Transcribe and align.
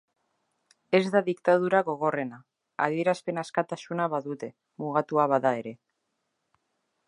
Ez 0.99 1.01
da 1.15 1.21
diktadura 1.27 1.81
gogorrena, 1.89 2.39
adierazpen 2.87 3.43
askatasuna 3.43 4.09
badute, 4.15 4.53
mugatua 4.85 5.31
bada 5.35 5.55
ere. 5.63 5.79